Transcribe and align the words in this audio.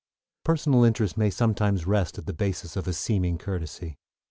Personal 0.43 0.83
interest 0.83 1.15
may 1.15 1.29
sometimes 1.29 1.85
rest 1.85 2.17
at 2.17 2.25
the 2.25 2.33
basis 2.33 2.75
of 2.75 2.87
a 2.87 2.91
seeming 2.91 3.37
courtesy. 3.37 3.99